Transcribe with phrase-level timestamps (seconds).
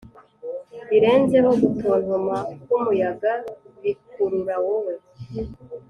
[0.89, 3.31] birenzeho gutontoma kwumuyaga
[3.81, 4.93] bikurura wowe